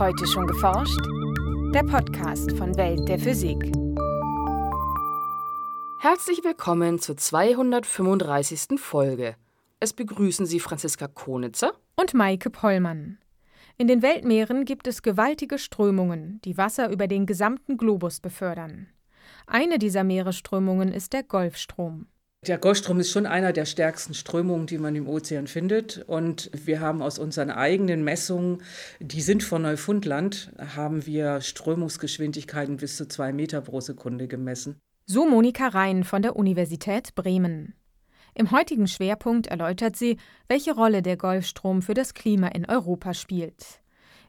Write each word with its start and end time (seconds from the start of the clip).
Heute 0.00 0.26
schon 0.26 0.46
geforscht? 0.46 0.98
Der 1.74 1.82
Podcast 1.82 2.56
von 2.56 2.74
Welt 2.78 3.06
der 3.06 3.18
Physik. 3.18 3.58
Herzlich 6.00 6.42
willkommen 6.42 6.98
zur 6.98 7.18
235. 7.18 8.80
Folge. 8.80 9.36
Es 9.78 9.92
begrüßen 9.92 10.46
Sie 10.46 10.58
Franziska 10.58 11.06
Konitzer 11.06 11.74
und 11.96 12.14
Maike 12.14 12.48
Pollmann. 12.48 13.18
In 13.76 13.88
den 13.88 14.00
Weltmeeren 14.00 14.64
gibt 14.64 14.86
es 14.86 15.02
gewaltige 15.02 15.58
Strömungen, 15.58 16.40
die 16.46 16.56
Wasser 16.56 16.90
über 16.90 17.06
den 17.06 17.26
gesamten 17.26 17.76
Globus 17.76 18.20
befördern. 18.20 18.86
Eine 19.46 19.78
dieser 19.78 20.02
Meeresströmungen 20.02 20.94
ist 20.94 21.12
der 21.12 21.24
Golfstrom. 21.24 22.06
Der 22.46 22.56
Golfstrom 22.56 22.98
ist 23.00 23.10
schon 23.10 23.26
einer 23.26 23.52
der 23.52 23.66
stärksten 23.66 24.14
Strömungen, 24.14 24.66
die 24.66 24.78
man 24.78 24.96
im 24.96 25.06
Ozean 25.06 25.46
findet. 25.46 26.02
Und 26.06 26.50
wir 26.54 26.80
haben 26.80 27.02
aus 27.02 27.18
unseren 27.18 27.50
eigenen 27.50 28.02
Messungen, 28.02 28.62
die 28.98 29.20
sind 29.20 29.42
von 29.42 29.60
Neufundland, 29.60 30.50
haben 30.74 31.04
wir 31.04 31.42
Strömungsgeschwindigkeiten 31.42 32.78
bis 32.78 32.96
zu 32.96 33.06
zwei 33.06 33.34
Meter 33.34 33.60
pro 33.60 33.82
Sekunde 33.82 34.26
gemessen. 34.26 34.80
So 35.04 35.28
Monika 35.28 35.68
Rhein 35.68 36.02
von 36.02 36.22
der 36.22 36.34
Universität 36.34 37.14
Bremen. 37.14 37.74
Im 38.34 38.50
heutigen 38.52 38.88
Schwerpunkt 38.88 39.48
erläutert 39.48 39.96
sie, 39.96 40.16
welche 40.48 40.74
Rolle 40.74 41.02
der 41.02 41.18
Golfstrom 41.18 41.82
für 41.82 41.94
das 41.94 42.14
Klima 42.14 42.48
in 42.48 42.64
Europa 42.64 43.12
spielt. 43.12 43.82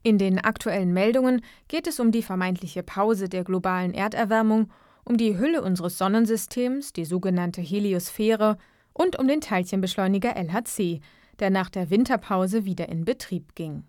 In 0.03 0.17
den 0.17 0.37
aktuellen 0.37 0.91
Meldungen 0.91 1.45
geht 1.69 1.87
es 1.87 2.01
um 2.01 2.11
die 2.11 2.23
vermeintliche 2.23 2.83
Pause 2.83 3.29
der 3.29 3.45
globalen 3.45 3.93
Erderwärmung 3.93 4.69
um 5.05 5.17
die 5.17 5.37
Hülle 5.37 5.61
unseres 5.61 5.97
Sonnensystems, 5.97 6.93
die 6.93 7.05
sogenannte 7.05 7.61
Heliosphäre, 7.61 8.57
und 8.93 9.17
um 9.17 9.27
den 9.27 9.41
Teilchenbeschleuniger 9.41 10.35
LHC, 10.35 10.99
der 11.39 11.49
nach 11.49 11.69
der 11.69 11.89
Winterpause 11.89 12.65
wieder 12.65 12.89
in 12.89 13.05
Betrieb 13.05 13.55
ging. 13.55 13.83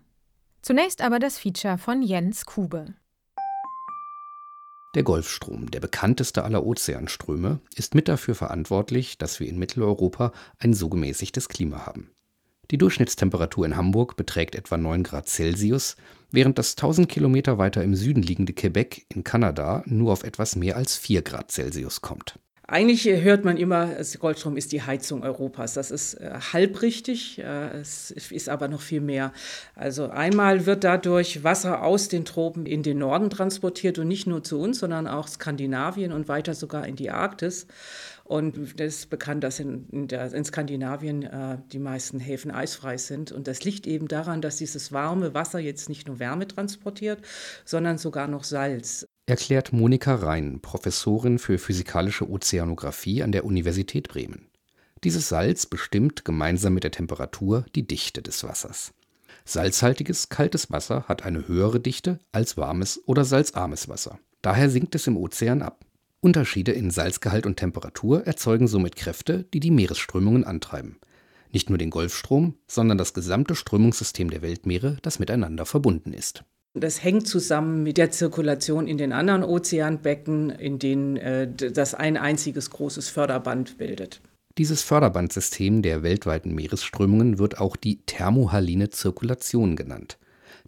Zunächst 0.61 1.01
aber 1.01 1.19
das 1.19 1.37
Feature 1.37 1.77
von 1.77 2.01
Jens 2.01 2.45
Kube. 2.45 2.93
Der 4.95 5.03
Golfstrom, 5.03 5.71
der 5.71 5.79
bekannteste 5.79 6.43
aller 6.43 6.65
Ozeanströme, 6.65 7.59
ist 7.75 7.95
mit 7.95 8.07
dafür 8.07 8.35
verantwortlich, 8.35 9.17
dass 9.17 9.39
wir 9.39 9.47
in 9.47 9.57
Mitteleuropa 9.57 10.31
ein 10.59 10.73
so 10.73 10.87
gemäßigtes 10.87 11.49
Klima 11.49 11.85
haben. 11.85 12.11
Die 12.73 12.79
Durchschnittstemperatur 12.79 13.67
in 13.67 13.77
Hamburg 13.77 14.15
beträgt 14.15 14.55
etwa 14.55 14.77
9 14.77 15.03
Grad 15.03 15.29
Celsius, 15.29 15.95
während 16.31 16.57
das 16.57 16.71
1000 16.71 17.07
Kilometer 17.07 17.59
weiter 17.59 17.83
im 17.83 17.93
Süden 17.93 18.23
liegende 18.23 18.51
Quebec 18.51 19.05
in 19.13 19.23
Kanada 19.23 19.83
nur 19.85 20.11
auf 20.11 20.23
etwas 20.23 20.55
mehr 20.55 20.75
als 20.75 20.97
4 20.97 21.21
Grad 21.21 21.51
Celsius 21.51 22.01
kommt. 22.01 22.39
Eigentlich 22.65 23.05
hört 23.05 23.45
man 23.45 23.57
immer, 23.57 23.89
Goldstrom 24.19 24.57
ist 24.57 24.71
die 24.71 24.81
Heizung 24.81 25.21
Europas. 25.21 25.75
Das 25.75 25.91
ist 25.91 26.15
äh, 26.15 26.31
halbrichtig, 26.53 27.37
äh, 27.37 27.77
es 27.77 28.09
ist 28.09 28.49
aber 28.49 28.69
noch 28.69 28.81
viel 28.81 29.01
mehr. 29.01 29.33
Also 29.75 30.09
einmal 30.09 30.65
wird 30.65 30.83
dadurch 30.83 31.43
Wasser 31.43 31.83
aus 31.83 32.07
den 32.07 32.25
Tropen 32.25 32.65
in 32.65 32.81
den 32.81 32.97
Norden 32.97 33.29
transportiert 33.29 33.99
und 33.99 34.07
nicht 34.07 34.25
nur 34.25 34.43
zu 34.43 34.59
uns, 34.59 34.79
sondern 34.79 35.07
auch 35.07 35.27
Skandinavien 35.27 36.11
und 36.11 36.27
weiter 36.27 36.55
sogar 36.55 36.87
in 36.87 36.95
die 36.95 37.11
Arktis. 37.11 37.67
Und 38.23 38.79
das 38.79 38.95
ist 38.95 39.09
bekannt, 39.09 39.43
dass 39.43 39.59
in, 39.59 39.87
in, 39.89 40.07
der, 40.07 40.33
in 40.33 40.45
Skandinavien 40.45 41.23
äh, 41.23 41.57
die 41.71 41.79
meisten 41.79 42.19
Häfen 42.19 42.51
eisfrei 42.51 42.97
sind. 42.97 43.31
Und 43.31 43.47
das 43.47 43.63
liegt 43.63 43.85
eben 43.85 44.07
daran, 44.07 44.41
dass 44.41 44.57
dieses 44.57 44.91
warme 44.93 45.33
Wasser 45.33 45.59
jetzt 45.59 45.89
nicht 45.89 46.07
nur 46.07 46.19
Wärme 46.19 46.47
transportiert, 46.47 47.19
sondern 47.65 47.97
sogar 47.97 48.27
noch 48.27 48.45
Salz. 48.45 49.05
Erklärt 49.25 49.73
Monika 49.73 50.15
Rhein, 50.15 50.61
Professorin 50.61 51.37
für 51.37 51.57
physikalische 51.57 52.29
Ozeanographie 52.29 53.23
an 53.23 53.31
der 53.31 53.45
Universität 53.45 54.07
Bremen. 54.07 54.47
Dieses 55.03 55.27
Salz 55.27 55.65
bestimmt 55.65 56.23
gemeinsam 56.23 56.73
mit 56.73 56.85
der 56.85 56.91
Temperatur 56.91 57.65
die 57.75 57.85
Dichte 57.85 58.21
des 58.21 58.43
Wassers. 58.43 58.93
Salzhaltiges, 59.45 60.29
kaltes 60.29 60.71
Wasser 60.71 61.03
hat 61.09 61.25
eine 61.25 61.47
höhere 61.47 61.81
Dichte 61.81 62.19
als 62.31 62.55
warmes 62.55 63.01
oder 63.05 63.25
salzarmes 63.25 63.89
Wasser. 63.89 64.19
Daher 64.41 64.69
sinkt 64.69 64.95
es 64.95 65.07
im 65.07 65.17
Ozean 65.17 65.61
ab. 65.61 65.85
Unterschiede 66.23 66.71
in 66.71 66.89
Salzgehalt 66.89 67.45
und 67.45 67.57
Temperatur 67.57 68.25
erzeugen 68.25 68.69
somit 68.69 68.95
Kräfte, 68.95 69.43
die 69.53 69.59
die 69.59 69.71
Meeresströmungen 69.71 70.45
antreiben. 70.45 70.97
Nicht 71.51 71.69
nur 71.69 71.77
den 71.77 71.89
Golfstrom, 71.89 72.55
sondern 72.65 72.97
das 72.97 73.13
gesamte 73.13 73.55
Strömungssystem 73.55 74.29
der 74.29 74.41
Weltmeere, 74.41 74.97
das 75.01 75.19
miteinander 75.19 75.65
verbunden 75.65 76.13
ist. 76.13 76.45
Das 76.75 77.03
hängt 77.03 77.27
zusammen 77.27 77.83
mit 77.83 77.97
der 77.97 78.11
Zirkulation 78.11 78.87
in 78.87 78.97
den 78.97 79.11
anderen 79.11 79.43
Ozeanbecken, 79.43 80.49
in 80.49 80.79
denen 80.79 81.17
äh, 81.17 81.51
das 81.51 81.93
ein 81.93 82.15
einziges 82.15 82.69
großes 82.69 83.09
Förderband 83.09 83.77
bildet. 83.77 84.21
Dieses 84.57 84.81
Förderbandsystem 84.81 85.81
der 85.81 86.03
weltweiten 86.03 86.55
Meeresströmungen 86.55 87.37
wird 87.37 87.59
auch 87.59 87.75
die 87.75 87.97
thermohaline 88.05 88.89
Zirkulation 88.89 89.75
genannt. 89.75 90.17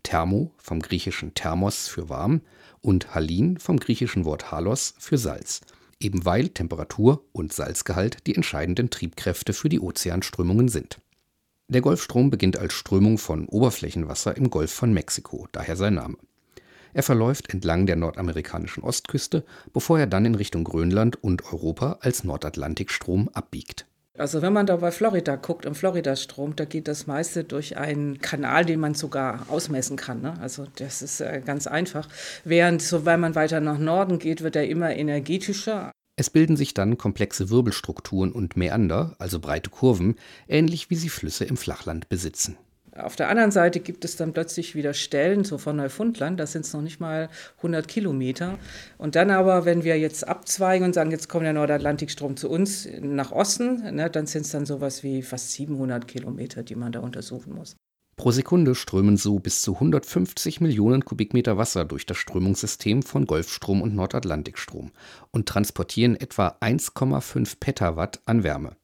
Thermo 0.03 0.51
vom 0.57 0.81
griechischen 0.81 1.33
Thermos 1.33 1.87
für 1.87 2.09
warm 2.09 2.41
und 2.85 3.15
Halin 3.15 3.57
vom 3.57 3.79
griechischen 3.79 4.25
Wort 4.25 4.51
halos 4.51 4.93
für 4.99 5.17
Salz, 5.17 5.61
eben 5.99 6.23
weil 6.23 6.49
Temperatur 6.49 7.25
und 7.31 7.51
Salzgehalt 7.51 8.27
die 8.27 8.35
entscheidenden 8.35 8.89
Triebkräfte 8.89 9.53
für 9.53 9.69
die 9.69 9.79
Ozeanströmungen 9.79 10.69
sind. 10.69 11.01
Der 11.67 11.81
Golfstrom 11.81 12.29
beginnt 12.29 12.57
als 12.57 12.73
Strömung 12.73 13.17
von 13.17 13.47
Oberflächenwasser 13.47 14.37
im 14.37 14.51
Golf 14.51 14.71
von 14.71 14.93
Mexiko, 14.93 15.47
daher 15.51 15.75
sein 15.75 15.95
Name. 15.95 16.17
Er 16.93 17.03
verläuft 17.03 17.51
entlang 17.51 17.87
der 17.87 17.95
nordamerikanischen 17.95 18.83
Ostküste, 18.83 19.43
bevor 19.73 19.99
er 19.99 20.07
dann 20.07 20.25
in 20.25 20.35
Richtung 20.35 20.63
Grönland 20.63 21.21
und 21.21 21.51
Europa 21.51 21.97
als 22.01 22.23
Nordatlantikstrom 22.23 23.29
abbiegt 23.33 23.87
also 24.17 24.41
wenn 24.41 24.53
man 24.53 24.65
da 24.65 24.77
bei 24.77 24.91
Florida 24.91 25.35
guckt, 25.35 25.65
im 25.65 25.75
Florida-Strom, 25.75 26.55
da 26.55 26.65
geht 26.65 26.87
das 26.87 27.07
meiste 27.07 27.43
durch 27.43 27.77
einen 27.77 28.19
Kanal, 28.19 28.65
den 28.65 28.79
man 28.79 28.93
sogar 28.93 29.45
ausmessen 29.49 29.97
kann. 29.97 30.21
Ne? 30.21 30.39
Also 30.39 30.65
das 30.77 31.01
ist 31.01 31.21
äh, 31.21 31.41
ganz 31.43 31.67
einfach. 31.67 32.07
Während, 32.43 32.81
so 32.81 33.05
weil 33.05 33.17
man 33.17 33.35
weiter 33.35 33.59
nach 33.59 33.77
Norden 33.77 34.19
geht, 34.19 34.41
wird 34.41 34.55
er 34.55 34.67
immer 34.67 34.95
energetischer. 34.95 35.91
Es 36.17 36.29
bilden 36.29 36.55
sich 36.55 36.73
dann 36.73 36.97
komplexe 36.97 37.49
Wirbelstrukturen 37.49 38.31
und 38.31 38.55
Mäander, 38.55 39.15
also 39.19 39.39
breite 39.39 39.69
Kurven, 39.69 40.15
ähnlich 40.47 40.89
wie 40.89 40.95
sie 40.95 41.09
Flüsse 41.09 41.43
im 41.43 41.57
Flachland 41.57 42.07
besitzen. 42.07 42.57
Auf 42.97 43.17
der 43.17 43.27
anderen 43.27 43.51
Seite 43.51 43.81
gibt 43.81 44.05
es 44.05 44.15
dann 44.15 44.31
plötzlich 44.31 44.73
wieder 44.73 44.93
Stellen, 44.93 45.43
so 45.43 45.57
von 45.57 45.75
Neufundland, 45.75 46.39
das 46.39 46.53
sind 46.53 46.65
es 46.65 46.73
noch 46.73 46.81
nicht 46.81 47.01
mal 47.01 47.29
100 47.57 47.89
Kilometer. 47.89 48.57
Und 48.97 49.15
dann 49.15 49.31
aber, 49.31 49.65
wenn 49.65 49.83
wir 49.83 49.99
jetzt 49.99 50.25
abzweigen 50.25 50.85
und 50.85 50.93
sagen, 50.93 51.11
jetzt 51.11 51.27
kommt 51.27 51.43
der 51.43 51.51
Nordatlantikstrom 51.51 52.37
zu 52.37 52.49
uns 52.49 52.87
nach 53.01 53.33
Osten, 53.33 53.95
ne, 53.95 54.09
dann 54.09 54.27
sind 54.27 54.45
es 54.45 54.51
dann 54.51 54.65
sowas 54.65 55.03
wie 55.03 55.23
fast 55.23 55.51
700 55.51 56.07
Kilometer, 56.07 56.63
die 56.63 56.75
man 56.75 56.93
da 56.93 57.01
untersuchen 57.01 57.53
muss. 57.53 57.75
Pro 58.15 58.31
Sekunde 58.31 58.75
strömen 58.75 59.17
so 59.17 59.39
bis 59.39 59.61
zu 59.61 59.73
150 59.73 60.61
Millionen 60.61 61.03
Kubikmeter 61.03 61.57
Wasser 61.57 61.83
durch 61.83 62.05
das 62.05 62.15
Strömungssystem 62.15 63.03
von 63.03 63.25
Golfstrom 63.25 63.81
und 63.81 63.93
Nordatlantikstrom 63.93 64.91
und 65.31 65.49
transportieren 65.49 66.15
etwa 66.15 66.55
1,5 66.61 67.59
Petawatt 67.59 68.21
an 68.25 68.43
Wärme. 68.43 68.77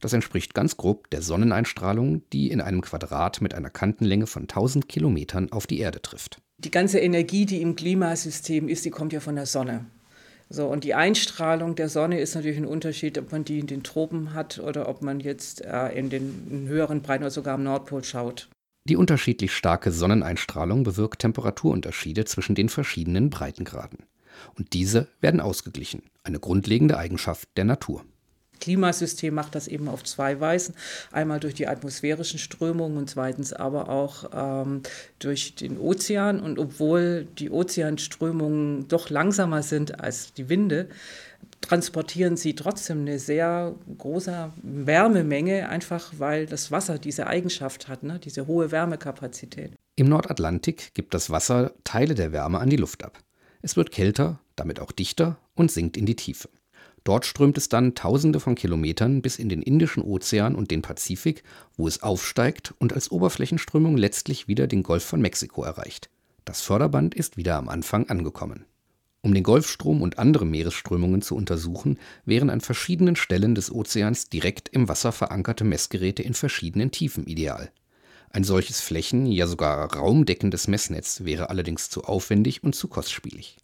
Das 0.00 0.12
entspricht 0.12 0.54
ganz 0.54 0.76
grob 0.76 1.10
der 1.10 1.22
Sonneneinstrahlung, 1.22 2.22
die 2.32 2.50
in 2.50 2.60
einem 2.60 2.80
Quadrat 2.82 3.40
mit 3.40 3.54
einer 3.54 3.70
Kantenlänge 3.70 4.26
von 4.26 4.42
1000 4.42 4.88
Kilometern 4.88 5.50
auf 5.52 5.66
die 5.66 5.80
Erde 5.80 6.00
trifft. 6.02 6.40
Die 6.58 6.70
ganze 6.70 6.98
Energie, 6.98 7.46
die 7.46 7.62
im 7.62 7.76
Klimasystem 7.76 8.68
ist, 8.68 8.84
die 8.84 8.90
kommt 8.90 9.12
ja 9.12 9.20
von 9.20 9.36
der 9.36 9.46
Sonne. 9.46 9.86
So, 10.50 10.66
und 10.66 10.84
die 10.84 10.94
Einstrahlung 10.94 11.74
der 11.74 11.88
Sonne 11.88 12.20
ist 12.20 12.34
natürlich 12.34 12.56
ein 12.56 12.64
Unterschied, 12.64 13.18
ob 13.18 13.32
man 13.32 13.44
die 13.44 13.58
in 13.58 13.66
den 13.66 13.82
Tropen 13.82 14.32
hat 14.32 14.58
oder 14.58 14.88
ob 14.88 15.02
man 15.02 15.20
jetzt 15.20 15.60
äh, 15.62 15.88
in 15.90 16.08
den 16.08 16.46
in 16.50 16.68
höheren 16.68 17.02
Breiten 17.02 17.22
oder 17.22 17.30
sogar 17.30 17.54
am 17.54 17.64
Nordpol 17.64 18.02
schaut. 18.02 18.48
Die 18.88 18.96
unterschiedlich 18.96 19.52
starke 19.52 19.92
Sonneneinstrahlung 19.92 20.84
bewirkt 20.84 21.20
Temperaturunterschiede 21.20 22.24
zwischen 22.24 22.54
den 22.54 22.70
verschiedenen 22.70 23.28
Breitengraden. 23.28 23.98
Und 24.56 24.72
diese 24.72 25.08
werden 25.20 25.40
ausgeglichen, 25.40 26.02
eine 26.22 26.40
grundlegende 26.40 26.96
Eigenschaft 26.96 27.48
der 27.56 27.64
Natur. 27.64 28.04
Klimasystem 28.60 29.34
macht 29.34 29.54
das 29.54 29.68
eben 29.68 29.88
auf 29.88 30.04
zwei 30.04 30.40
Weisen. 30.40 30.74
Einmal 31.12 31.40
durch 31.40 31.54
die 31.54 31.66
atmosphärischen 31.66 32.38
Strömungen 32.38 32.98
und 32.98 33.10
zweitens 33.10 33.52
aber 33.52 33.88
auch 33.88 34.30
ähm, 34.34 34.82
durch 35.18 35.54
den 35.54 35.78
Ozean. 35.78 36.40
Und 36.40 36.58
obwohl 36.58 37.26
die 37.38 37.50
Ozeanströmungen 37.50 38.88
doch 38.88 39.10
langsamer 39.10 39.62
sind 39.62 40.00
als 40.00 40.32
die 40.32 40.48
Winde, 40.48 40.88
transportieren 41.60 42.36
sie 42.36 42.54
trotzdem 42.54 43.00
eine 43.00 43.18
sehr 43.18 43.74
große 43.98 44.52
Wärmemenge, 44.62 45.68
einfach 45.68 46.12
weil 46.18 46.46
das 46.46 46.70
Wasser 46.70 46.98
diese 46.98 47.26
Eigenschaft 47.26 47.88
hat, 47.88 48.02
ne? 48.02 48.18
diese 48.18 48.46
hohe 48.46 48.70
Wärmekapazität. 48.70 49.72
Im 49.96 50.08
Nordatlantik 50.08 50.94
gibt 50.94 51.14
das 51.14 51.30
Wasser 51.30 51.72
Teile 51.84 52.14
der 52.14 52.32
Wärme 52.32 52.60
an 52.60 52.70
die 52.70 52.76
Luft 52.76 53.04
ab. 53.04 53.18
Es 53.62 53.76
wird 53.76 53.90
kälter, 53.90 54.38
damit 54.54 54.78
auch 54.80 54.92
dichter 54.92 55.38
und 55.54 55.72
sinkt 55.72 55.96
in 55.96 56.06
die 56.06 56.14
Tiefe. 56.14 56.48
Dort 57.08 57.24
strömt 57.24 57.56
es 57.56 57.70
dann 57.70 57.94
Tausende 57.94 58.38
von 58.38 58.54
Kilometern 58.54 59.22
bis 59.22 59.38
in 59.38 59.48
den 59.48 59.62
Indischen 59.62 60.02
Ozean 60.02 60.54
und 60.54 60.70
den 60.70 60.82
Pazifik, 60.82 61.42
wo 61.74 61.88
es 61.88 62.02
aufsteigt 62.02 62.74
und 62.76 62.92
als 62.92 63.10
Oberflächenströmung 63.10 63.96
letztlich 63.96 64.46
wieder 64.46 64.66
den 64.66 64.82
Golf 64.82 65.04
von 65.04 65.22
Mexiko 65.22 65.62
erreicht. 65.62 66.10
Das 66.44 66.60
Förderband 66.60 67.14
ist 67.14 67.38
wieder 67.38 67.56
am 67.56 67.70
Anfang 67.70 68.10
angekommen. 68.10 68.66
Um 69.22 69.32
den 69.32 69.42
Golfstrom 69.42 70.02
und 70.02 70.18
andere 70.18 70.44
Meeresströmungen 70.44 71.22
zu 71.22 71.34
untersuchen, 71.34 71.98
wären 72.26 72.50
an 72.50 72.60
verschiedenen 72.60 73.16
Stellen 73.16 73.54
des 73.54 73.72
Ozeans 73.72 74.28
direkt 74.28 74.68
im 74.68 74.90
Wasser 74.90 75.10
verankerte 75.10 75.64
Messgeräte 75.64 76.22
in 76.22 76.34
verschiedenen 76.34 76.90
Tiefen 76.90 77.26
ideal. 77.26 77.70
Ein 78.28 78.44
solches 78.44 78.82
flächen-, 78.82 79.24
ja 79.24 79.46
sogar 79.46 79.94
raumdeckendes 79.94 80.68
Messnetz 80.68 81.24
wäre 81.24 81.48
allerdings 81.48 81.88
zu 81.88 82.04
aufwendig 82.04 82.62
und 82.62 82.74
zu 82.74 82.86
kostspielig. 82.86 83.56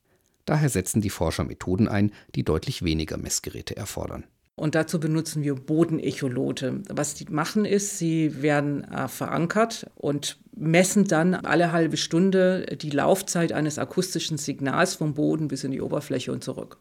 Daher 0.45 0.69
setzen 0.69 1.01
die 1.01 1.11
Forscher 1.11 1.45
Methoden 1.45 1.89
ein, 1.89 2.13
die 2.35 2.43
deutlich 2.43 2.83
weniger 2.85 3.17
Messgeräte 3.17 3.77
erfordern. 3.77 4.25
Und 4.57 4.77
dazu 4.77 5.01
benutzen 5.01 5.43
wir 5.43 5.57
Bodenecholote. 5.57 6.83
Was 6.89 7.15
die 7.15 7.25
machen 7.25 7.65
ist, 7.65 7.99
sie 7.99 8.41
werden 8.41 8.85
äh, 8.85 9.09
verankert 9.09 9.91
und 9.97 10.39
messen 10.55 11.07
dann 11.07 11.35
alle 11.35 11.73
halbe 11.73 11.97
Stunde 11.97 12.77
die 12.81 12.91
Laufzeit 12.91 13.53
eines 13.53 13.79
akustischen 13.81 14.39
Signals 14.39 14.95
vom 14.95 15.15
Boden 15.15 15.49
bis 15.49 15.65
in 15.65 15.73
die 15.73 15.81
Oberfläche 15.81 16.31
und 16.31 16.45
zurück. 16.45 16.79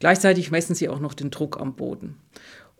Gleichzeitig 0.00 0.50
messen 0.50 0.74
sie 0.74 0.88
auch 0.88 1.00
noch 1.00 1.14
den 1.14 1.30
Druck 1.30 1.60
am 1.60 1.74
Boden. 1.74 2.16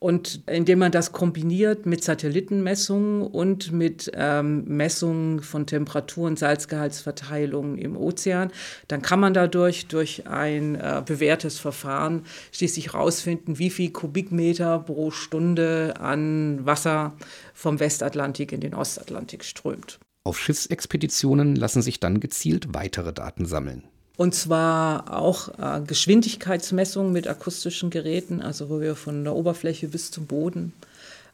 Und 0.01 0.43
indem 0.47 0.79
man 0.79 0.93
das 0.93 1.11
kombiniert 1.11 1.85
mit 1.85 2.05
Satellitenmessungen 2.05 3.23
und 3.23 3.73
mit 3.73 4.11
ähm, 4.15 4.65
Messungen 4.65 5.41
von 5.41 5.67
Temperatur- 5.67 6.29
und 6.29 6.39
Salzgehaltsverteilungen 6.39 7.79
im 7.79 7.97
Ozean, 7.97 8.53
dann 8.87 9.03
kann 9.03 9.19
man 9.19 9.35
dadurch 9.35 9.89
durch 9.89 10.29
ein 10.29 10.77
äh, 10.77 11.03
bewährtes 11.05 11.59
Verfahren 11.59 12.25
schließlich 12.53 12.93
herausfinden, 12.93 13.59
wie 13.59 13.71
viel 13.71 13.91
Kubikmeter 13.91 14.79
pro 14.79 15.11
Stunde 15.11 15.95
an 15.99 16.65
Wasser 16.65 17.15
vom 17.53 17.81
Westatlantik 17.81 18.53
in 18.53 18.61
den 18.61 18.75
Ostatlantik 18.75 19.45
strömt. 19.45 19.99
Auf 20.23 20.39
Schiffsexpeditionen 20.39 21.57
lassen 21.57 21.83
sich 21.83 21.99
dann 21.99 22.21
gezielt 22.21 22.75
weitere 22.75 23.13
Daten 23.13 23.47
sammeln. 23.47 23.85
Und 24.19 24.35
zwar 24.35 25.17
auch 25.17 25.49
äh, 25.61 25.81
Geschwindigkeitsmessungen 25.81 27.13
mit 27.13 27.29
akustischen 27.29 27.89
Geräten, 27.89 28.43
also 28.43 28.69
wo 28.69 28.81
wir 28.81 28.97
von 28.97 29.23
der 29.23 29.37
Oberfläche 29.37 29.87
bis 29.87 30.11
zum 30.11 30.27
Boden 30.27 30.73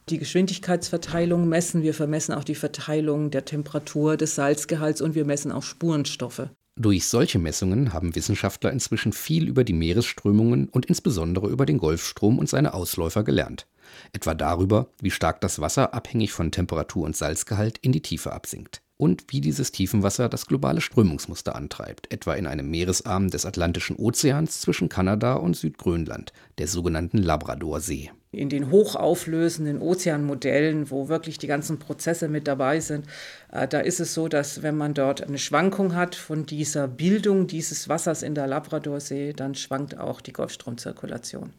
die 0.09 0.19
Geschwindigkeitsverteilung 0.19 1.49
messen. 1.49 1.81
Wir 1.81 1.95
vermessen 1.95 2.33
auch 2.35 2.43
die 2.43 2.53
Verteilung 2.53 3.31
der 3.31 3.43
Temperatur, 3.43 4.17
des 4.17 4.35
Salzgehalts 4.35 5.01
und 5.01 5.15
wir 5.15 5.25
messen 5.25 5.51
auch 5.51 5.63
Spurenstoffe. 5.63 6.47
Durch 6.79 7.07
solche 7.07 7.39
Messungen 7.39 7.91
haben 7.91 8.13
Wissenschaftler 8.13 8.71
inzwischen 8.71 9.13
viel 9.13 9.47
über 9.47 9.63
die 9.63 9.73
Meeresströmungen 9.73 10.69
und 10.69 10.85
insbesondere 10.85 11.47
über 11.47 11.65
den 11.65 11.79
Golfstrom 11.79 12.37
und 12.37 12.49
seine 12.49 12.75
Ausläufer 12.75 13.23
gelernt. 13.23 13.65
Etwa 14.13 14.35
darüber, 14.35 14.89
wie 15.01 15.09
stark 15.09 15.41
das 15.41 15.59
Wasser 15.59 15.95
abhängig 15.95 16.33
von 16.33 16.51
Temperatur 16.51 17.03
und 17.03 17.17
Salzgehalt 17.17 17.79
in 17.79 17.93
die 17.93 18.03
Tiefe 18.03 18.31
absinkt 18.31 18.84
und 18.97 19.25
wie 19.29 19.41
dieses 19.41 19.71
Tiefenwasser 19.71 20.29
das 20.29 20.45
globale 20.45 20.79
Strömungsmuster 20.79 21.55
antreibt, 21.55 22.11
etwa 22.13 22.33
in 22.33 22.47
einem 22.47 22.69
Meeresarm 22.69 23.29
des 23.29 23.45
Atlantischen 23.45 23.97
Ozeans 23.97 24.61
zwischen 24.61 24.87
Kanada 24.87 25.33
und 25.33 25.55
Südgrönland, 25.57 26.31
der 26.57 26.67
sogenannten 26.67 27.17
Labradorsee. 27.17 28.11
In 28.31 28.49
den 28.49 28.69
hochauflösenden 28.69 29.81
Ozeanmodellen, 29.81 30.91
wo 30.91 31.07
wirklich 31.07 31.37
die 31.37 31.47
ganzen 31.47 31.79
Prozesse 31.79 32.27
mit 32.27 32.47
dabei 32.47 32.81
sind, 32.81 33.05
äh, 33.51 33.67
da 33.67 33.79
ist 33.79 33.99
es 34.01 34.13
so, 34.13 34.27
dass 34.27 34.61
wenn 34.61 34.75
man 34.75 34.93
dort 34.93 35.23
eine 35.23 35.37
Schwankung 35.37 35.95
hat 35.95 36.15
von 36.15 36.45
dieser 36.45 36.87
Bildung 36.87 37.47
dieses 37.47 37.87
Wassers 37.87 38.23
in 38.23 38.35
der 38.35 38.47
Labradorsee, 38.47 39.33
dann 39.33 39.55
schwankt 39.55 39.97
auch 39.97 40.19
die 40.19 40.33
Golfstromzirkulation. 40.33 41.53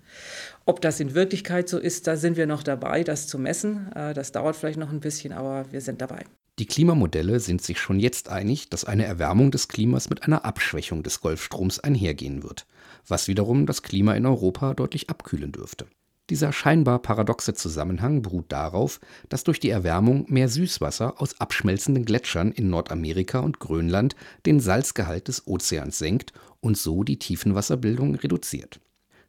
Ob 0.66 0.80
das 0.82 1.00
in 1.00 1.14
Wirklichkeit 1.14 1.68
so 1.68 1.78
ist, 1.78 2.06
da 2.06 2.16
sind 2.16 2.36
wir 2.36 2.46
noch 2.46 2.62
dabei, 2.62 3.04
das 3.04 3.26
zu 3.26 3.38
messen. 3.38 3.90
Äh, 3.94 4.12
das 4.12 4.32
dauert 4.32 4.56
vielleicht 4.56 4.78
noch 4.78 4.90
ein 4.90 5.00
bisschen, 5.00 5.32
aber 5.32 5.64
wir 5.72 5.80
sind 5.80 6.02
dabei. 6.02 6.24
Die 6.58 6.66
Klimamodelle 6.66 7.38
sind 7.38 7.60
sich 7.60 7.78
schon 7.78 8.00
jetzt 8.00 8.30
einig, 8.30 8.70
dass 8.70 8.86
eine 8.86 9.04
Erwärmung 9.04 9.50
des 9.50 9.68
Klimas 9.68 10.08
mit 10.08 10.22
einer 10.22 10.46
Abschwächung 10.46 11.02
des 11.02 11.20
Golfstroms 11.20 11.80
einhergehen 11.80 12.42
wird, 12.42 12.66
was 13.06 13.28
wiederum 13.28 13.66
das 13.66 13.82
Klima 13.82 14.14
in 14.14 14.24
Europa 14.24 14.72
deutlich 14.72 15.10
abkühlen 15.10 15.52
dürfte. 15.52 15.86
Dieser 16.30 16.54
scheinbar 16.54 17.00
paradoxe 17.00 17.52
Zusammenhang 17.52 18.22
beruht 18.22 18.46
darauf, 18.48 19.00
dass 19.28 19.44
durch 19.44 19.60
die 19.60 19.68
Erwärmung 19.68 20.24
mehr 20.28 20.48
Süßwasser 20.48 21.20
aus 21.20 21.40
abschmelzenden 21.40 22.06
Gletschern 22.06 22.52
in 22.52 22.70
Nordamerika 22.70 23.40
und 23.40 23.60
Grönland 23.60 24.16
den 24.46 24.58
Salzgehalt 24.58 25.28
des 25.28 25.46
Ozeans 25.46 25.98
senkt 25.98 26.32
und 26.60 26.78
so 26.78 27.04
die 27.04 27.18
Tiefenwasserbildung 27.18 28.14
reduziert. 28.14 28.80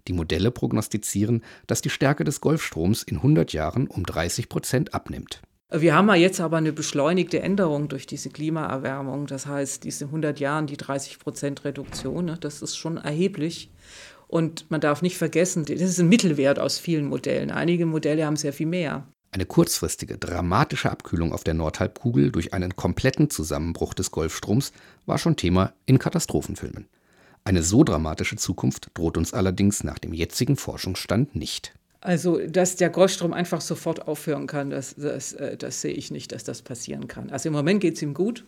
Die 0.07 0.13
Modelle 0.13 0.49
prognostizieren, 0.49 1.43
dass 1.67 1.81
die 1.81 1.89
Stärke 1.89 2.23
des 2.23 2.39
Golfstroms 2.39 3.03
in 3.03 3.17
100 3.17 3.51
Jahren 3.51 3.87
um 3.87 4.05
30 4.05 4.47
Prozent 4.47 4.93
abnimmt. 4.93 5.41
Wir 5.69 5.95
haben 5.95 6.07
ja 6.07 6.15
jetzt 6.15 6.39
aber 6.39 6.57
eine 6.57 6.71
beschleunigte 6.71 7.41
Änderung 7.41 7.89
durch 7.89 8.05
diese 8.05 8.29
Klimaerwärmung. 8.29 9.27
Das 9.27 9.47
heißt, 9.47 9.83
diese 9.83 10.05
100 10.05 10.39
Jahren, 10.39 10.65
die 10.65 10.77
30 10.77 11.19
Prozent 11.19 11.65
Reduktion, 11.65 12.25
ne, 12.25 12.37
das 12.39 12.61
ist 12.61 12.77
schon 12.77 12.95
erheblich. 12.95 13.69
Und 14.27 14.71
man 14.71 14.79
darf 14.79 15.01
nicht 15.01 15.17
vergessen, 15.17 15.65
das 15.65 15.81
ist 15.81 15.99
ein 15.99 16.07
Mittelwert 16.07 16.57
aus 16.57 16.79
vielen 16.79 17.05
Modellen. 17.05 17.51
Einige 17.51 17.85
Modelle 17.85 18.25
haben 18.25 18.37
sehr 18.37 18.53
viel 18.53 18.65
mehr. 18.67 19.07
Eine 19.31 19.45
kurzfristige, 19.45 20.17
dramatische 20.17 20.89
Abkühlung 20.89 21.33
auf 21.33 21.43
der 21.43 21.53
Nordhalbkugel 21.53 22.31
durch 22.31 22.53
einen 22.53 22.77
kompletten 22.77 23.29
Zusammenbruch 23.29 23.93
des 23.93 24.11
Golfstroms 24.11 24.71
war 25.05 25.17
schon 25.17 25.35
Thema 25.35 25.73
in 25.85 25.99
Katastrophenfilmen. 25.99 26.87
Eine 27.43 27.61
so 27.61 27.83
dramatische 27.83 28.37
Zukunft 28.37 28.89
droht 28.93 29.17
uns 29.17 29.33
allerdings 29.33 29.83
nach 29.83 29.99
dem 29.99 30.13
jetzigen 30.13 30.55
Forschungsstand 30.55 31.35
nicht. 31.35 31.73
Also, 31.99 32.37
dass 32.45 32.75
der 32.75 32.89
Golfstrom 32.89 33.33
einfach 33.33 33.61
sofort 33.61 34.07
aufhören 34.07 34.47
kann, 34.47 34.69
das, 34.69 34.95
das, 34.95 35.33
äh, 35.33 35.57
das 35.57 35.81
sehe 35.81 35.93
ich 35.93 36.11
nicht, 36.11 36.31
dass 36.31 36.43
das 36.43 36.61
passieren 36.61 37.07
kann. 37.07 37.29
Also 37.31 37.49
im 37.49 37.53
Moment 37.53 37.81
geht 37.81 37.95
es 37.95 38.01
ihm 38.01 38.13
gut. 38.13 38.43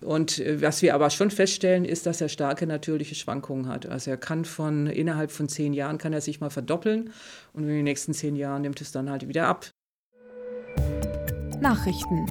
Und 0.00 0.38
äh, 0.38 0.62
was 0.62 0.80
wir 0.82 0.94
aber 0.94 1.10
schon 1.10 1.30
feststellen, 1.30 1.84
ist, 1.84 2.06
dass 2.06 2.20
er 2.20 2.28
starke 2.28 2.66
natürliche 2.66 3.14
Schwankungen 3.14 3.68
hat. 3.68 3.86
Also 3.86 4.10
er 4.10 4.16
kann 4.16 4.44
von 4.44 4.86
innerhalb 4.86 5.30
von 5.30 5.48
zehn 5.48 5.74
Jahren 5.74 5.98
kann 5.98 6.12
er 6.12 6.20
sich 6.20 6.40
mal 6.40 6.50
verdoppeln 6.50 7.12
und 7.52 7.64
in 7.64 7.68
den 7.68 7.84
nächsten 7.84 8.14
zehn 8.14 8.36
Jahren 8.36 8.62
nimmt 8.62 8.80
es 8.80 8.92
dann 8.92 9.10
halt 9.10 9.28
wieder 9.28 9.46
ab. 9.46 9.70
Nachrichten 11.60 12.26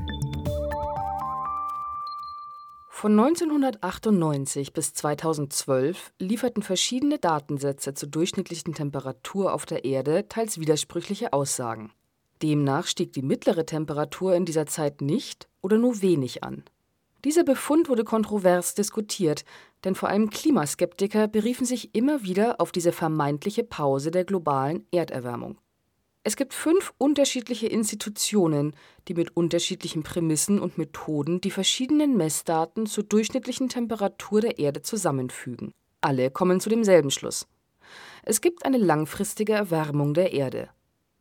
von 2.97 3.11
1998 3.11 4.73
bis 4.73 4.91
2012 4.95 6.13
lieferten 6.17 6.63
verschiedene 6.63 7.19
Datensätze 7.19 7.93
zur 7.93 8.09
durchschnittlichen 8.09 8.73
Temperatur 8.73 9.53
auf 9.53 9.67
der 9.67 9.85
Erde 9.85 10.27
teils 10.27 10.59
widersprüchliche 10.59 11.31
Aussagen. 11.31 11.91
Demnach 12.41 12.87
stieg 12.87 13.13
die 13.13 13.21
mittlere 13.21 13.67
Temperatur 13.67 14.33
in 14.33 14.45
dieser 14.45 14.65
Zeit 14.65 15.01
nicht 15.01 15.47
oder 15.61 15.77
nur 15.77 16.01
wenig 16.01 16.43
an. 16.43 16.63
Dieser 17.23 17.43
Befund 17.43 17.87
wurde 17.87 18.03
kontrovers 18.03 18.73
diskutiert, 18.73 19.45
denn 19.83 19.93
vor 19.93 20.09
allem 20.09 20.31
Klimaskeptiker 20.31 21.27
beriefen 21.27 21.67
sich 21.67 21.93
immer 21.93 22.23
wieder 22.23 22.59
auf 22.59 22.71
diese 22.71 22.91
vermeintliche 22.91 23.63
Pause 23.63 24.09
der 24.09 24.25
globalen 24.25 24.87
Erderwärmung. 24.89 25.59
Es 26.27 26.35
gibt 26.35 26.53
fünf 26.53 26.93
unterschiedliche 26.97 27.67
Institutionen, 27.67 28.75
die 29.07 29.13
mit 29.13 29.37
unterschiedlichen 29.37 30.03
Prämissen 30.03 30.59
und 30.59 30.77
Methoden 30.77 31.39
die 31.39 31.51
verschiedenen 31.51 32.17
Messdaten 32.17 32.85
zur 32.85 33.05
durchschnittlichen 33.05 33.69
Temperatur 33.69 34.41
der 34.41 34.59
Erde 34.59 34.81
zusammenfügen. 34.81 35.71
Alle 36.01 36.29
kommen 36.29 36.59
zu 36.59 36.67
demselben 36.67 37.11
Schluss. 37.11 37.47
Es 38.23 38.41
gibt 38.41 38.65
eine 38.65 38.77
langfristige 38.77 39.53
Erwärmung 39.53 40.13
der 40.13 40.33
Erde. 40.33 40.67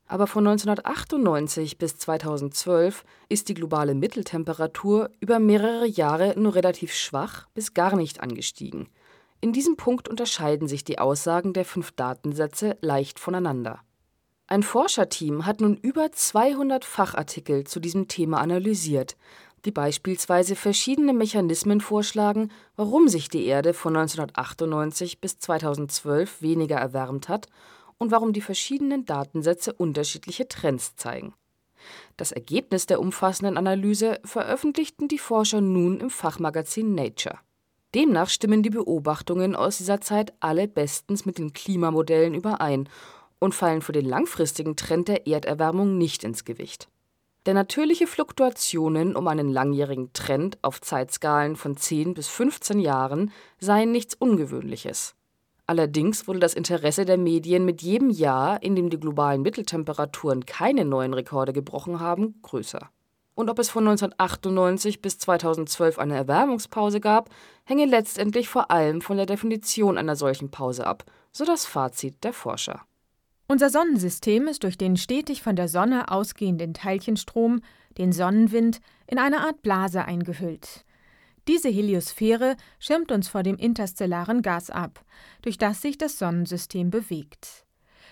Aber 0.08 0.26
von 0.26 0.44
1998 0.44 1.78
bis 1.78 1.98
2012 1.98 3.04
ist 3.28 3.48
die 3.48 3.54
globale 3.54 3.94
Mitteltemperatur 3.94 5.10
über 5.20 5.38
mehrere 5.38 5.86
Jahre 5.86 6.34
nur 6.36 6.56
relativ 6.56 6.92
schwach 6.92 7.46
bis 7.54 7.74
gar 7.74 7.94
nicht 7.94 8.18
angestiegen. 8.18 8.88
In 9.40 9.52
diesem 9.52 9.76
Punkt 9.76 10.08
unterscheiden 10.08 10.66
sich 10.66 10.82
die 10.82 10.98
Aussagen 10.98 11.52
der 11.52 11.64
fünf 11.64 11.92
Datensätze 11.92 12.76
leicht 12.80 13.20
voneinander. 13.20 13.85
Ein 14.48 14.62
Forscherteam 14.62 15.44
hat 15.44 15.60
nun 15.60 15.76
über 15.76 16.12
200 16.12 16.84
Fachartikel 16.84 17.64
zu 17.64 17.80
diesem 17.80 18.06
Thema 18.06 18.40
analysiert, 18.40 19.16
die 19.64 19.72
beispielsweise 19.72 20.54
verschiedene 20.54 21.12
Mechanismen 21.12 21.80
vorschlagen, 21.80 22.52
warum 22.76 23.08
sich 23.08 23.28
die 23.28 23.44
Erde 23.44 23.74
von 23.74 23.96
1998 23.96 25.20
bis 25.20 25.40
2012 25.40 26.42
weniger 26.42 26.76
erwärmt 26.76 27.28
hat 27.28 27.48
und 27.98 28.12
warum 28.12 28.32
die 28.32 28.40
verschiedenen 28.40 29.04
Datensätze 29.04 29.72
unterschiedliche 29.72 30.46
Trends 30.46 30.94
zeigen. 30.94 31.34
Das 32.16 32.30
Ergebnis 32.30 32.86
der 32.86 33.00
umfassenden 33.00 33.56
Analyse 33.56 34.20
veröffentlichten 34.24 35.08
die 35.08 35.18
Forscher 35.18 35.60
nun 35.60 35.98
im 35.98 36.10
Fachmagazin 36.10 36.94
Nature. 36.94 37.38
Demnach 37.96 38.28
stimmen 38.28 38.62
die 38.62 38.70
Beobachtungen 38.70 39.56
aus 39.56 39.78
dieser 39.78 40.00
Zeit 40.00 40.32
alle 40.38 40.68
bestens 40.68 41.26
mit 41.26 41.38
den 41.38 41.52
Klimamodellen 41.52 42.34
überein 42.34 42.88
und 43.38 43.54
fallen 43.54 43.82
für 43.82 43.92
den 43.92 44.06
langfristigen 44.06 44.76
Trend 44.76 45.08
der 45.08 45.26
Erderwärmung 45.26 45.98
nicht 45.98 46.24
ins 46.24 46.44
Gewicht. 46.44 46.88
Denn 47.46 47.54
natürliche 47.54 48.08
Fluktuationen 48.08 49.14
um 49.14 49.28
einen 49.28 49.48
langjährigen 49.48 50.12
Trend 50.12 50.58
auf 50.62 50.80
Zeitskalen 50.80 51.54
von 51.54 51.76
10 51.76 52.14
bis 52.14 52.28
15 52.28 52.80
Jahren 52.80 53.30
seien 53.60 53.92
nichts 53.92 54.14
Ungewöhnliches. 54.14 55.14
Allerdings 55.68 56.28
wurde 56.28 56.38
das 56.38 56.54
Interesse 56.54 57.04
der 57.04 57.18
Medien 57.18 57.64
mit 57.64 57.82
jedem 57.82 58.10
Jahr, 58.10 58.62
in 58.62 58.76
dem 58.76 58.90
die 58.90 59.00
globalen 59.00 59.42
Mitteltemperaturen 59.42 60.46
keine 60.46 60.84
neuen 60.84 61.14
Rekorde 61.14 61.52
gebrochen 61.52 61.98
haben, 62.00 62.40
größer. 62.42 62.90
Und 63.34 63.50
ob 63.50 63.58
es 63.58 63.68
von 63.68 63.86
1998 63.86 65.02
bis 65.02 65.18
2012 65.18 65.98
eine 65.98 66.16
Erwärmungspause 66.16 67.00
gab, 67.00 67.30
hänge 67.64 67.84
letztendlich 67.84 68.48
vor 68.48 68.70
allem 68.70 69.02
von 69.02 69.16
der 69.16 69.26
Definition 69.26 69.98
einer 69.98 70.16
solchen 70.16 70.50
Pause 70.50 70.86
ab, 70.86 71.04
so 71.32 71.44
das 71.44 71.66
Fazit 71.66 72.24
der 72.24 72.32
Forscher. 72.32 72.80
Unser 73.48 73.70
Sonnensystem 73.70 74.48
ist 74.48 74.64
durch 74.64 74.76
den 74.76 74.96
stetig 74.96 75.42
von 75.42 75.54
der 75.54 75.68
Sonne 75.68 76.10
ausgehenden 76.10 76.74
Teilchenstrom 76.74 77.60
den 77.96 78.12
Sonnenwind, 78.12 78.80
in 79.06 79.18
eine 79.18 79.40
Art 79.40 79.62
Blase 79.62 80.04
eingehüllt. 80.04 80.84
Diese 81.48 81.68
Heliosphäre 81.68 82.56
schirmt 82.80 83.12
uns 83.12 83.28
vor 83.28 83.44
dem 83.44 83.56
interstellaren 83.56 84.42
Gas 84.42 84.68
ab, 84.68 85.04
durch 85.42 85.58
das 85.58 85.80
sich 85.80 85.96
das 85.96 86.18
Sonnensystem 86.18 86.90
bewegt. 86.90 87.64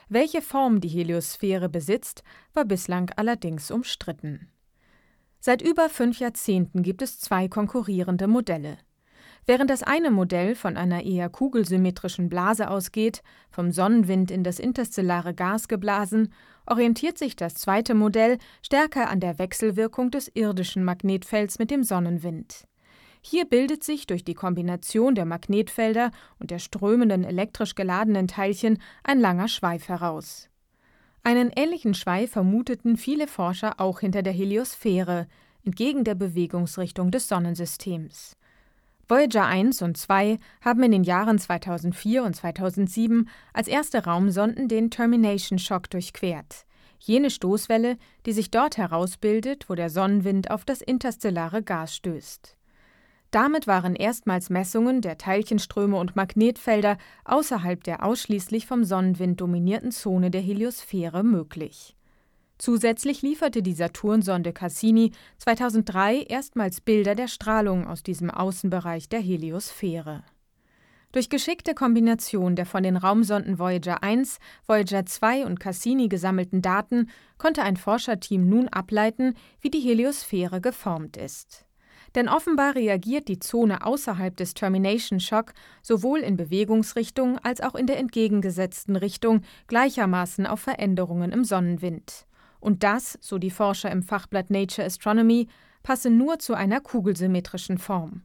Welche 0.08 0.40
Form 0.40 0.80
die 0.80 0.88
Heliosphäre 0.88 1.68
besitzt, 1.68 2.22
war 2.52 2.64
bislang 2.64 3.10
allerdings 3.16 3.70
umstritten. 3.70 4.48
Seit 5.40 5.62
über 5.62 5.88
fünf 5.88 6.20
Jahrzehnten 6.20 6.82
gibt 6.82 7.02
es 7.02 7.18
zwei 7.18 7.48
konkurrierende 7.48 8.28
Modelle. 8.28 8.78
Während 9.46 9.68
das 9.68 9.82
eine 9.82 10.10
Modell 10.10 10.54
von 10.54 10.76
einer 10.76 11.02
eher 11.04 11.28
kugelsymmetrischen 11.28 12.30
Blase 12.30 12.70
ausgeht, 12.70 13.22
vom 13.50 13.72
Sonnenwind 13.72 14.30
in 14.30 14.42
das 14.42 14.58
interstellare 14.58 15.34
Gas 15.34 15.68
geblasen, 15.68 16.32
orientiert 16.66 17.18
sich 17.18 17.36
das 17.36 17.54
zweite 17.54 17.94
Modell 17.94 18.38
stärker 18.62 19.10
an 19.10 19.20
der 19.20 19.38
Wechselwirkung 19.38 20.10
des 20.10 20.30
irdischen 20.32 20.82
Magnetfelds 20.82 21.58
mit 21.58 21.70
dem 21.70 21.84
Sonnenwind. 21.84 22.66
Hier 23.20 23.44
bildet 23.44 23.84
sich 23.84 24.06
durch 24.06 24.24
die 24.24 24.34
Kombination 24.34 25.14
der 25.14 25.26
Magnetfelder 25.26 26.10
und 26.38 26.50
der 26.50 26.58
strömenden 26.58 27.24
elektrisch 27.24 27.74
geladenen 27.74 28.28
Teilchen 28.28 28.78
ein 29.02 29.20
langer 29.20 29.48
Schweif 29.48 29.88
heraus. 29.88 30.48
Einen 31.22 31.50
ähnlichen 31.54 31.94
Schweif 31.94 32.32
vermuteten 32.32 32.96
viele 32.96 33.26
Forscher 33.26 33.80
auch 33.80 34.00
hinter 34.00 34.22
der 34.22 34.34
Heliosphäre, 34.34 35.26
entgegen 35.64 36.04
der 36.04 36.14
Bewegungsrichtung 36.14 37.10
des 37.10 37.28
Sonnensystems. 37.28 38.36
Voyager 39.06 39.44
1 39.44 39.82
und 39.82 39.96
2 39.96 40.38
haben 40.62 40.82
in 40.82 40.92
den 40.92 41.04
Jahren 41.04 41.38
2004 41.38 42.25
und 42.25 42.34
2007 42.34 43.28
als 43.52 43.68
erste 43.68 44.04
Raumsonden 44.04 44.68
den 44.68 44.90
Termination 44.90 45.58
Shock 45.58 45.90
durchquert, 45.90 46.64
jene 46.99 47.28
Stoßwelle, 47.28 47.99
die 48.25 48.32
sich 48.32 48.50
dort 48.50 48.78
herausbildet, 48.78 49.68
wo 49.68 49.75
der 49.75 49.90
Sonnenwind 49.90 50.50
auf 50.50 50.64
das 50.64 50.80
interstellare 50.80 51.62
Gas 51.62 51.94
stößt. 51.96 52.56
Damit 53.30 53.66
waren 53.66 53.96
erstmals 53.96 54.49
Messungen 54.49 55.00
der 55.00 55.18
Teilchenströme 55.18 55.96
und 55.96 56.14
Magnetfelder 56.16 56.96
außerhalb 57.25 57.82
der 57.82 58.04
ausschließlich 58.04 58.66
vom 58.66 58.84
Sonnenwind 58.84 59.40
dominierten 59.40 59.90
Zone 59.90 60.30
der 60.30 60.40
Heliosphäre 60.40 61.25
möglich. 61.25 61.96
Zusätzlich 62.58 63.23
lieferte 63.23 63.62
die 63.62 63.73
Saturnsonde 63.73 64.52
Cassini 64.52 65.12
2003 65.38 66.23
erstmals 66.23 66.80
Bilder 66.80 67.14
der 67.14 67.28
Strahlung 67.28 67.87
aus 67.87 68.02
diesem 68.02 68.30
Außenbereich 68.30 69.08
der 69.08 69.20
Heliosphäre. 69.20 70.23
Durch 71.14 71.28
geschickte 71.28 71.75
Kombination 71.75 72.56
der 72.56 72.66
von 72.66 72.82
den 72.82 72.96
Raumsonden 72.96 73.58
Voyager 73.58 74.02
1, 74.02 74.38
Voyager 74.66 75.06
2 75.06 75.46
und 75.46 75.61
Cassini 75.61 76.08
gesammelten 76.08 76.61
Daten 76.61 77.08
konnte 77.38 77.62
ein 77.62 77.76
Forscherteam 77.76 78.49
nun 78.49 78.68
ableiten, 78.68 79.34
wie 79.61 79.70
die 79.70 79.80
Heliosphäre 79.80 80.61
geformt 80.61 81.16
ist. 81.16 81.66
Denn 82.14 82.28
offenbar 82.28 82.75
reagiert 82.75 83.28
die 83.28 83.38
Zone 83.38 83.84
außerhalb 83.84 84.37
des 84.37 84.54
Termination 84.54 85.20
Shock 85.20 85.52
sowohl 85.82 86.20
in 86.20 86.37
Bewegungsrichtung 86.37 87.38
als 87.38 87.61
auch 87.61 87.75
in 87.75 87.87
der 87.87 87.99
entgegengesetzten 87.99 88.96
Richtung 88.96 89.42
gleichermaßen 89.66 90.46
auf 90.46 90.61
Veränderungen 90.61 91.32
im 91.32 91.44
Sonnenwind. 91.44 92.26
Und 92.64 92.83
das, 92.83 93.18
so 93.21 93.37
die 93.37 93.50
Forscher 93.50 93.90
im 93.90 94.02
Fachblatt 94.02 94.49
Nature 94.49 94.87
Astronomy, 94.87 95.49
passe 95.83 96.09
nur 96.09 96.38
zu 96.38 96.54
einer 96.54 96.80
kugelsymmetrischen 96.80 97.76
Form. 97.76 98.23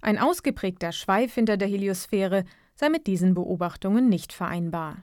Ein 0.00 0.18
ausgeprägter 0.18 0.90
Schweif 0.90 1.34
hinter 1.34 1.56
der 1.56 1.68
Heliosphäre 1.68 2.42
sei 2.74 2.88
mit 2.88 3.06
diesen 3.06 3.34
Beobachtungen 3.34 4.08
nicht 4.08 4.32
vereinbar. 4.32 4.96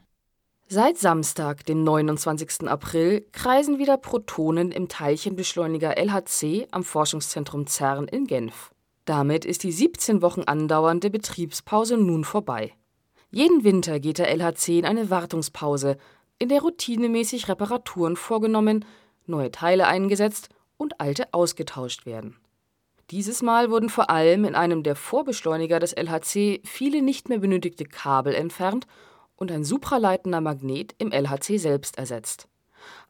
Seit 0.67 0.97
Samstag, 0.97 1.65
dem 1.65 1.85
29. 1.85 2.67
April, 2.67 3.25
kreisen 3.31 3.79
wieder 3.79 3.95
Protonen 3.95 4.73
im 4.73 4.89
Teilchenbeschleuniger 4.89 5.97
LHC 5.97 6.67
am 6.71 6.83
Forschungszentrum 6.83 7.67
CERN 7.67 8.09
in 8.09 8.27
Genf. 8.27 8.73
Damit 9.05 9.45
ist 9.45 9.63
die 9.63 9.71
17 9.71 10.21
Wochen 10.21 10.41
andauernde 10.41 11.09
Betriebspause 11.09 11.95
nun 11.95 12.25
vorbei. 12.25 12.73
Jeden 13.31 13.63
Winter 13.63 14.01
geht 14.01 14.17
der 14.17 14.29
LHC 14.29 14.79
in 14.79 14.85
eine 14.85 15.09
Wartungspause, 15.09 15.95
in 16.39 16.49
der 16.49 16.61
routinemäßig 16.61 17.47
Reparaturen 17.47 18.15
vorgenommen, 18.15 18.85
neue 19.25 19.51
Teile 19.51 19.87
eingesetzt 19.87 20.49
und 20.77 20.99
alte 20.99 21.33
ausgetauscht 21.33 22.05
werden. 22.05 22.37
Dieses 23.11 23.41
Mal 23.41 23.69
wurden 23.69 23.89
vor 23.89 24.09
allem 24.09 24.45
in 24.45 24.55
einem 24.55 24.83
der 24.83 24.95
Vorbeschleuniger 24.95 25.79
des 25.79 25.93
LHC 25.93 26.61
viele 26.63 27.01
nicht 27.01 27.29
mehr 27.29 27.39
benötigte 27.39 27.85
Kabel 27.85 28.33
entfernt 28.33 28.87
und 29.35 29.51
ein 29.51 29.63
supraleitender 29.63 30.41
Magnet 30.41 30.95
im 30.97 31.11
LHC 31.11 31.57
selbst 31.57 31.97
ersetzt. 31.97 32.47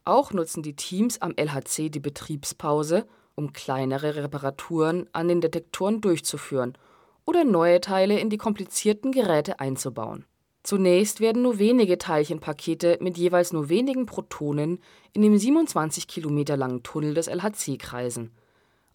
Auch 0.04 0.32
nutzen 0.32 0.62
die 0.62 0.76
Teams 0.76 1.20
am 1.22 1.34
LHC 1.36 1.90
die 1.90 2.00
Betriebspause, 2.00 3.06
um 3.34 3.52
kleinere 3.52 4.16
Reparaturen 4.16 5.08
an 5.12 5.28
den 5.28 5.40
Detektoren 5.40 6.00
durchzuführen 6.00 6.76
oder 7.24 7.44
neue 7.44 7.80
Teile 7.80 8.18
in 8.18 8.30
die 8.30 8.38
komplizierten 8.38 9.12
Geräte 9.12 9.60
einzubauen. 9.60 10.24
Zunächst 10.64 11.20
werden 11.20 11.42
nur 11.42 11.60
wenige 11.60 11.98
Teilchenpakete 11.98 12.98
mit 13.00 13.16
jeweils 13.16 13.52
nur 13.52 13.68
wenigen 13.68 14.06
Protonen 14.06 14.80
in 15.12 15.22
dem 15.22 15.38
27 15.38 16.08
Kilometer 16.08 16.56
langen 16.56 16.82
Tunnel 16.82 17.14
des 17.14 17.28
LHC 17.28 17.78
kreisen. 17.78 18.32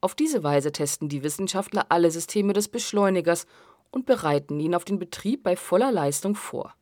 Auf 0.01 0.15
diese 0.15 0.43
Weise 0.43 0.73
testen 0.73 1.07
die 1.07 1.23
Wissenschaftler 1.23 1.85
alle 1.88 2.11
Systeme 2.11 2.51
des 2.51 2.67
Beschleunigers 2.67 3.45
und 3.91 4.05
bereiten 4.05 4.59
ihn 4.59 4.75
auf 4.75 4.83
den 4.83 4.99
Betrieb 4.99 5.43
bei 5.43 5.55
voller 5.55 5.93
Leistung 5.93 6.35
vor 6.35 6.73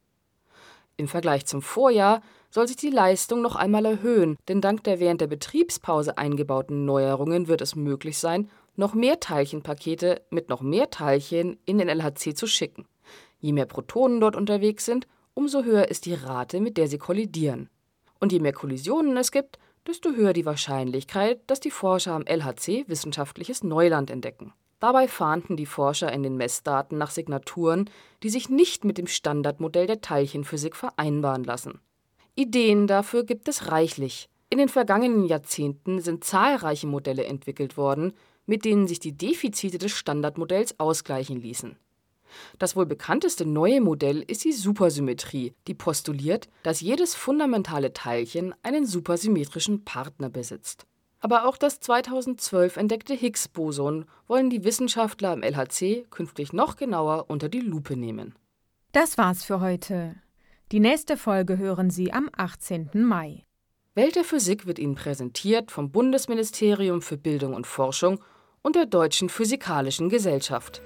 im 0.98 1.08
Vergleich 1.08 1.46
zum 1.46 1.62
Vorjahr 1.62 2.22
soll 2.50 2.67
sich 2.67 2.75
die 2.75 2.89
Leistung 2.89 3.41
noch 3.41 3.56
einmal 3.56 3.86
erhöhen, 3.86 4.36
denn 4.48 4.62
dank 4.62 4.84
der 4.84 5.00
während 5.00 5.22
der 5.22 5.27
Betriebspause 5.27 6.17
eingebauten 6.17 6.86
Neuerungen 6.86 7.48
wird 7.48 7.62
es 7.62 7.75
möglich 7.75 8.17
sein, 8.17 8.50
noch 8.75 8.94
mehr 8.94 9.20
Teilchenpakete 9.20 10.22
mit 10.32 10.50
noch 10.50 10.62
mehr 10.62 10.89
Teilchen 10.89 11.58
in 11.65 11.77
den 11.77 11.88
LHC 11.88 12.36
zu 12.36 12.48
schicken. 12.48 12.86
Je 13.39 13.53
mehr 13.53 13.65
Protonen 13.65 14.20
dort 14.20 14.36
unterwegs 14.36 14.86
sind, 14.86 15.08
umso 15.34 15.63
höher 15.63 15.89
ist 15.89 16.06
die 16.06 16.13
Rate, 16.13 16.60
mit 16.60 16.77
der 16.77 16.88
sie 16.88 16.98
kollidieren. 16.98 17.70
Und 18.20 18.32
je 18.32 18.39
mehr 18.39 18.53
Kollisionen 18.53 19.15
es 19.17 19.32
gibt, 19.32 19.60
desto 19.86 20.12
höher 20.12 20.34
die 20.34 20.46
Wahrscheinlichkeit, 20.46 21.41
dass 21.48 21.60
die 21.60 21.72
Forscher 21.72 22.13
am 22.13 22.25
LHC 22.25 22.86
wissenschaftliches 22.88 23.63
Neuland 23.63 24.10
entdecken 24.10 24.53
Dabei 24.79 25.08
fahnden 25.08 25.58
die 25.58 25.65
Forscher 25.65 26.12
in 26.12 26.22
den 26.22 26.38
Messdaten 26.38 26.98
nach 26.98 27.10
Signaturen, 27.10 27.89
die 28.22 28.29
sich 28.29 28.50
nicht 28.50 28.86
mit 28.86 28.98
dem 28.98 29.08
Standardmodell 29.08 29.88
der 29.88 30.01
Teilchenphysik 30.01 30.75
vereinbaren 30.75 31.44
lassen. 31.44 31.79
Ideen 32.36 32.86
dafür 32.86 33.24
gibt 33.24 33.48
es 33.48 33.72
reichlich. 33.72 34.29
In 34.50 34.60
den 34.60 34.70
vergangenen 34.70 35.25
Jahrzehnten 35.25 36.00
sind 36.00 36.24
zahlreiche 36.24 36.86
Modelle 36.86 37.25
entwickelt 37.25 37.75
worden, 37.75 38.13
mit 38.46 38.65
denen 38.65 38.88
sich 38.88 39.00
die 39.00 39.17
Defizite 39.17 39.79
des 39.79 39.91
Standardmodells 39.91 40.79
ausgleichen 40.79 41.41
ließen. 41.41 41.75
Das 42.60 42.75
wohl 42.75 42.86
bekannteste 42.86 43.46
neue 43.46 43.81
Modell 43.81 44.24
ist 44.27 44.43
die 44.43 44.53
Supersymmetrie, 44.53 45.53
die 45.67 45.74
postuliert, 45.74 46.50
dass 46.63 46.81
jedes 46.81 47.15
fundamentale 47.15 47.93
Teilchen 47.93 48.53
einen 48.63 48.86
supersymmetrischen 48.86 49.86
Partner 49.86 50.29
besitzt 50.29 50.86
aber 51.19 51.48
auch 51.48 51.57
das 51.57 51.79
2012 51.79 52.77
entdeckte 52.77 53.13
Higgs-Boson 53.13 54.05
wollen 54.27 54.50
die 54.50 54.63
Wissenschaftler 54.63 55.31
am 55.31 55.43
LHC 55.43 56.05
künftig 56.10 56.53
noch 56.53 56.75
genauer 56.75 57.25
unter 57.29 57.50
die 57.50 57.62
Lupe 57.62 57.96
nehmen. 57.96 58.36
Das 58.91 59.17
war's 59.17 59.43
für 59.43 59.60
heute. 59.60 60.15
Die 60.72 60.79
nächste 60.79 61.17
Folge 61.17 61.57
hören 61.57 61.89
Sie 61.89 62.12
am 62.13 62.29
18. 62.36 62.89
Mai. 62.93 63.46
Welt 63.96 64.15
der 64.15 64.24
Physik 64.24 64.67
wird 64.67 64.79
Ihnen 64.79 64.96
präsentiert 64.96 65.72
vom 65.72 65.91
Bundesministerium 65.91 67.01
für 67.01 67.17
Bildung 67.17 67.53
und 67.53 67.65
Forschung 67.65 68.19
und 68.62 68.75
der 68.75 68.86
Deutschen 68.86 69.29
Physikalischen 69.29 70.10
Gesellschaft. 70.10 70.81